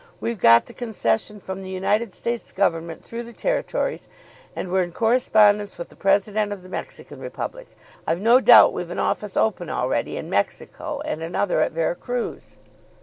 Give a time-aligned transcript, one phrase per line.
[0.19, 4.09] We've got the concession from the United States Government through the territories,
[4.55, 7.67] and we're in correspondence with the President of the Mexican Republic.
[8.07, 12.55] I've no doubt we've an office open already in Mexico and another at Vera Cruz."